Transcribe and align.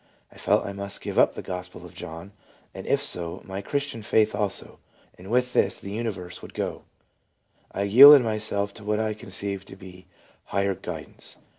I 0.31 0.35
felt 0.35 0.65
I 0.65 0.73
must 0.73 0.99
give 1.01 1.19
up 1.19 1.35
the 1.35 1.43
Gos 1.43 1.69
pel 1.69 1.85
of 1.85 1.93
John 1.93 2.31
and, 2.73 2.87
if 2.87 3.03
so, 3.03 3.43
my 3.45 3.61
Christian 3.61 4.01
faith 4.01 4.33
also; 4.33 4.79
and 5.15 5.29
with 5.29 5.53
this 5.53 5.79
the 5.79 5.91
universe 5.91 6.41
would 6.41 6.55
go 6.55 6.85
I 7.71 7.83
yielded 7.83 8.23
myself 8.23 8.73
to 8.73 8.83
what 8.83 8.99
I 8.99 9.13
conceived 9.13 9.67
to 9.67 9.75
be 9.75 10.07
Higher 10.45 10.73
Guidance. 10.73 11.37